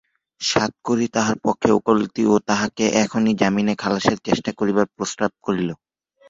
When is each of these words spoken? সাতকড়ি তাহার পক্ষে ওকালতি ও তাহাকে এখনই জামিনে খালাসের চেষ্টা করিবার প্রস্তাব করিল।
সাতকড়ি 0.41 1.07
তাহার 1.15 1.37
পক্ষে 1.45 1.69
ওকালতি 1.77 2.23
ও 2.27 2.45
তাহাকে 2.49 2.85
এখনই 3.03 3.33
জামিনে 3.41 3.73
খালাসের 3.81 4.17
চেষ্টা 4.27 4.51
করিবার 4.59 4.87
প্রস্তাব 4.95 5.31
করিল। 5.45 5.69